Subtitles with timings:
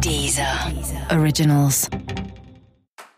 [0.00, 0.46] Deezer.
[1.10, 1.88] Originals.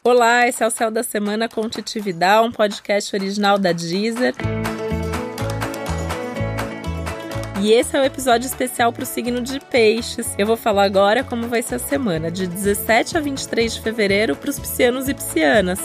[0.05, 4.35] Olá, esse é o Céu da Semana com Titividade, um podcast original da Deezer.
[7.61, 10.35] E esse é o episódio especial para o signo de Peixes.
[10.39, 14.37] Eu vou falar agora como vai ser a semana, de 17 a 23 de fevereiro,
[14.37, 15.81] para os piscianos e piscianas.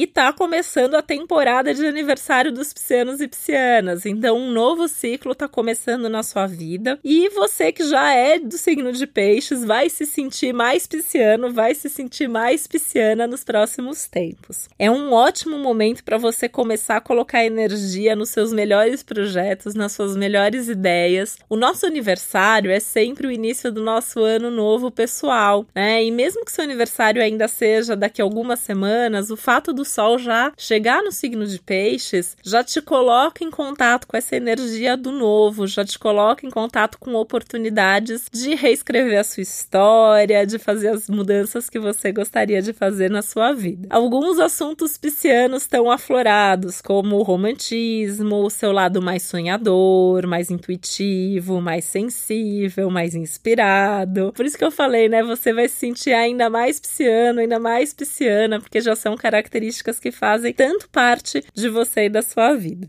[0.00, 4.06] E tá começando a temporada de aniversário dos piscianos e piscianas.
[4.06, 6.98] Então, um novo ciclo tá começando na sua vida.
[7.04, 11.74] E você que já é do signo de peixes vai se sentir mais pisciano, vai
[11.74, 14.70] se sentir mais pisciana nos próximos tempos.
[14.78, 19.92] É um ótimo momento para você começar a colocar energia nos seus melhores projetos, nas
[19.92, 21.36] suas melhores ideias.
[21.46, 26.02] O nosso aniversário é sempre o início do nosso ano novo pessoal, né?
[26.02, 30.18] E mesmo que seu aniversário ainda seja daqui a algumas semanas, o fato do Sol
[30.18, 35.10] já chegar no signo de Peixes já te coloca em contato com essa energia do
[35.10, 40.88] novo, já te coloca em contato com oportunidades de reescrever a sua história, de fazer
[40.88, 43.88] as mudanças que você gostaria de fazer na sua vida.
[43.90, 51.60] Alguns assuntos piscianos estão aflorados, como o romantismo, o seu lado mais sonhador, mais intuitivo,
[51.60, 54.32] mais sensível, mais inspirado.
[54.34, 55.22] Por isso que eu falei, né?
[55.22, 59.98] Você vai se sentir ainda mais pisciano, ainda mais pisciana, porque já são características características
[59.98, 62.86] que fazem tanto parte de você e da sua vida.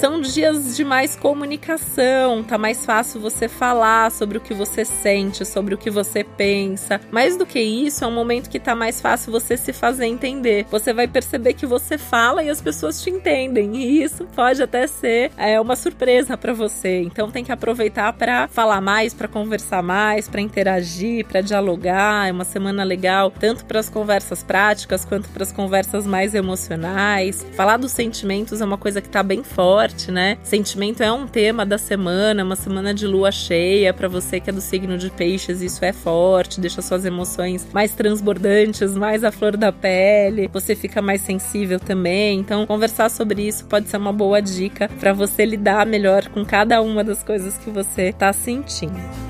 [0.00, 5.44] São dias de mais comunicação, tá mais fácil você falar sobre o que você sente,
[5.44, 7.00] sobre o que você pensa.
[7.10, 10.66] Mais do que isso, é um momento que tá mais fácil você se fazer entender.
[10.70, 14.86] Você vai perceber que você fala e as pessoas te entendem, e isso pode até
[14.86, 17.02] ser é, uma surpresa para você.
[17.02, 22.28] Então tem que aproveitar para falar mais, para conversar mais, para interagir, para dialogar.
[22.28, 27.44] É uma semana legal, tanto para as conversas práticas quanto para as conversas mais emocionais.
[27.54, 30.36] Falar dos sentimentos é uma coisa que tá bem forte forte, né?
[30.42, 34.52] Sentimento é um tema da semana, uma semana de lua cheia para você que é
[34.52, 39.56] do signo de peixes, isso é forte, deixa suas emoções mais transbordantes, mais à flor
[39.56, 40.48] da pele.
[40.52, 42.40] Você fica mais sensível também.
[42.40, 46.80] Então, conversar sobre isso pode ser uma boa dica para você lidar melhor com cada
[46.82, 49.27] uma das coisas que você tá sentindo.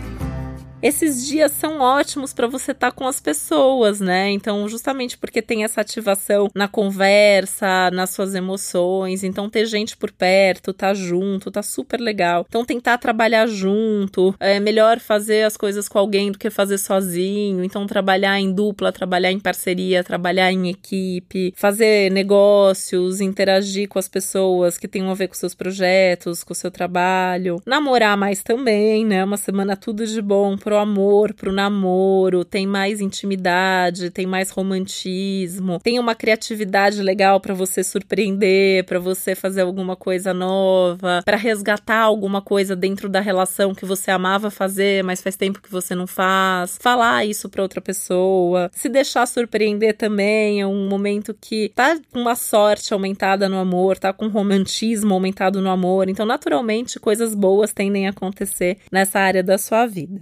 [0.81, 4.31] Esses dias são ótimos para você estar tá com as pessoas, né?
[4.31, 10.13] Então, justamente porque tem essa ativação na conversa, nas suas emoções, então ter gente por
[10.13, 12.47] perto, tá junto, tá super legal.
[12.49, 17.65] Então, tentar trabalhar junto, é melhor fazer as coisas com alguém do que fazer sozinho.
[17.65, 24.09] Então, trabalhar em dupla, trabalhar em parceria, trabalhar em equipe, fazer negócios, interagir com as
[24.09, 27.61] pessoas que tenham a ver com seus projetos, com seu trabalho.
[27.67, 29.25] Namorar mais também, né?
[29.25, 35.79] Uma semana tudo de bom pro amor, pro namoro, tem mais intimidade, tem mais romantismo,
[35.83, 42.01] tem uma criatividade legal para você surpreender, para você fazer alguma coisa nova, para resgatar
[42.01, 46.07] alguma coisa dentro da relação que você amava fazer, mas faz tempo que você não
[46.07, 46.79] faz.
[46.83, 52.21] Falar isso para outra pessoa, se deixar surpreender também é um momento que tá com
[52.21, 57.73] uma sorte aumentada no amor, tá com romantismo aumentado no amor, então naturalmente coisas boas
[57.73, 60.21] tendem a acontecer nessa área da sua vida.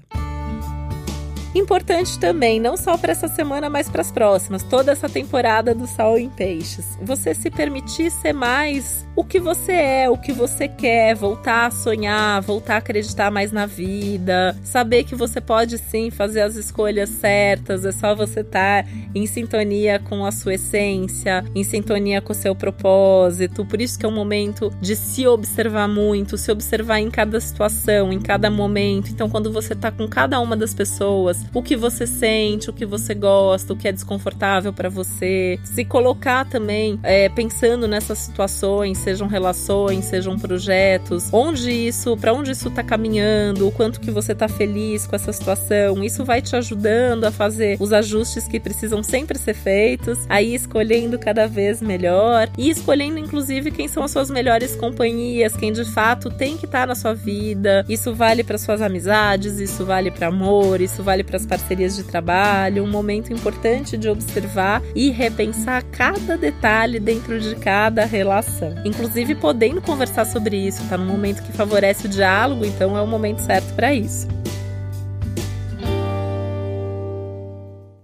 [1.57, 5.87] Importante também, não só para essa semana, mas para as próximas, toda essa temporada do
[5.87, 6.99] Sol em Peixes.
[7.01, 11.71] Você se permitir ser mais o que você é, o que você quer, voltar a
[11.71, 17.09] sonhar, voltar a acreditar mais na vida, saber que você pode sim fazer as escolhas
[17.09, 22.33] certas, é só você estar tá em sintonia com a sua essência, em sintonia com
[22.33, 23.65] o seu propósito.
[23.65, 28.13] Por isso que é um momento de se observar muito, se observar em cada situação,
[28.13, 29.11] em cada momento.
[29.11, 32.87] Então, quando você tá com cada uma das pessoas, o que você sente, o que
[32.87, 35.59] você gosta, o que é desconfortável para você.
[35.65, 42.53] Se colocar também é, pensando nessas situações, sejam relações, sejam projetos, onde isso, para onde
[42.53, 46.03] isso tá caminhando, o quanto que você tá feliz com essa situação.
[46.03, 51.19] Isso vai te ajudando a fazer os ajustes que precisam sempre ser feitos, aí escolhendo
[51.19, 56.31] cada vez melhor e escolhendo inclusive quem são as suas melhores companhias, quem de fato
[56.31, 57.85] tem que estar tá na sua vida.
[57.89, 62.03] Isso vale para suas amizades, isso vale para amor, isso vale para as parcerias de
[62.03, 68.75] trabalho, um momento importante de observar e repensar cada detalhe dentro de cada relação.
[68.85, 73.07] Inclusive podendo conversar sobre isso, tá num momento que favorece o diálogo, então é o
[73.07, 74.36] momento certo para isso.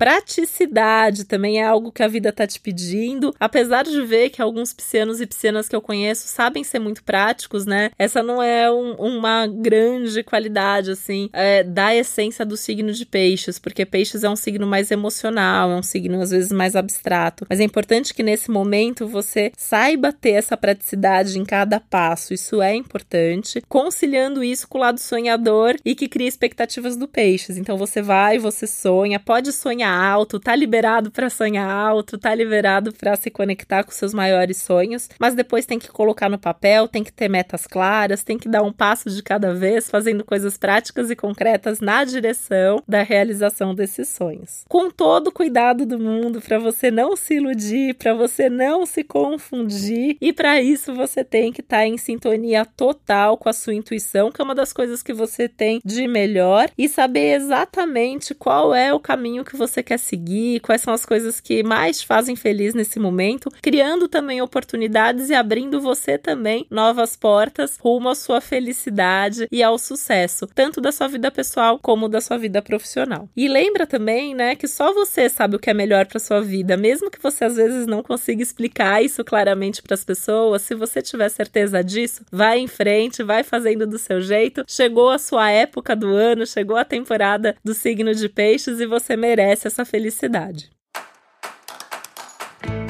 [0.02, 3.32] Praticidade também é algo que a vida tá te pedindo.
[3.38, 7.64] Apesar de ver que alguns piscianos e piscianas que eu conheço sabem ser muito práticos,
[7.64, 7.93] né?
[7.96, 13.60] Essa não é um, uma grande qualidade, assim, é, da essência do signo de peixes,
[13.60, 17.46] porque peixes é um signo mais emocional, é um signo às vezes mais abstrato.
[17.48, 22.34] Mas é importante que nesse momento você saiba ter essa praticidade em cada passo.
[22.34, 27.56] Isso é importante, conciliando isso com o lado sonhador e que cria expectativas do peixes.
[27.56, 32.93] Então você vai, você sonha, pode sonhar alto, tá liberado para sonhar alto, tá liberado
[32.93, 37.05] para se conectar com seus maiores sonhos, mas depois tem que colocar no papel, tem
[37.05, 41.11] que ter metas claras, tem que dar um passo de cada vez, fazendo coisas práticas
[41.11, 44.65] e concretas na direção da realização desses sonhos.
[44.69, 49.05] Com todo o cuidado do mundo para você não se iludir, para você não se
[49.05, 53.75] confundir, e para isso você tem que estar tá em sintonia total com a sua
[53.75, 58.75] intuição, que é uma das coisas que você tem de melhor, e saber exatamente qual
[58.75, 62.74] é o caminho que você quer seguir, quais são as coisas que mais fazem feliz
[62.74, 69.46] nesse momento, criando também oportunidades e abrindo você também novas portas rumo à sua felicidade
[69.52, 73.28] e ao sucesso, tanto da sua vida pessoal como da sua vida profissional.
[73.36, 76.76] E lembra também, né, que só você sabe o que é melhor para sua vida,
[76.76, 81.00] mesmo que você às vezes não consiga explicar isso claramente para as pessoas, se você
[81.02, 84.64] tiver certeza disso, vai em frente, vai fazendo do seu jeito.
[84.66, 89.16] Chegou a sua época do ano, chegou a temporada do signo de peixes e você
[89.16, 90.70] merece essa felicidade.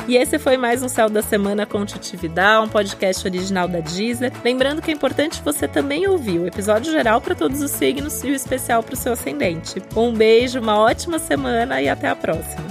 [0.08, 4.32] E esse foi mais um Céu da Semana com Titividade, um podcast original da Deezer.
[4.44, 8.26] Lembrando que é importante você também ouvir o episódio geral para todos os signos e
[8.30, 9.80] o especial para o seu ascendente.
[9.96, 12.66] Um beijo, uma ótima semana e até a próxima.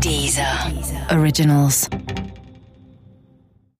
[0.00, 0.46] Deezer.
[1.12, 1.88] Originals.